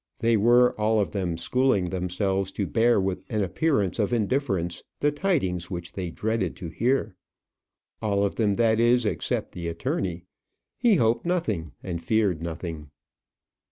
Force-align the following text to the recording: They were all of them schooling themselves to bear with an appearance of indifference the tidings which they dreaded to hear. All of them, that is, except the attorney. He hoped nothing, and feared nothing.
They 0.17 0.35
were 0.35 0.73
all 0.81 0.99
of 0.99 1.11
them 1.11 1.37
schooling 1.37 1.91
themselves 1.91 2.51
to 2.53 2.65
bear 2.65 2.99
with 2.99 3.23
an 3.29 3.43
appearance 3.43 3.99
of 3.99 4.11
indifference 4.11 4.81
the 4.99 5.11
tidings 5.11 5.69
which 5.69 5.91
they 5.91 6.09
dreaded 6.09 6.55
to 6.55 6.69
hear. 6.69 7.15
All 8.01 8.23
of 8.25 8.33
them, 8.33 8.55
that 8.55 8.79
is, 8.79 9.05
except 9.05 9.51
the 9.51 9.67
attorney. 9.67 10.23
He 10.75 10.95
hoped 10.95 11.23
nothing, 11.27 11.73
and 11.83 12.01
feared 12.03 12.41
nothing. 12.41 12.89